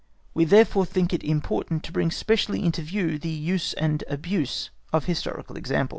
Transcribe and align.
We 0.33 0.45
therefore 0.45 0.87
think 0.87 1.13
it 1.13 1.23
important 1.23 1.83
to 1.83 1.91
bring 1.91 2.09
specially 2.09 2.65
into 2.65 2.81
view 2.81 3.19
the 3.19 3.29
use 3.29 3.73
and 3.73 4.03
abuse 4.07 4.71
of 4.91 5.05
historical 5.05 5.55
examples. 5.57 5.89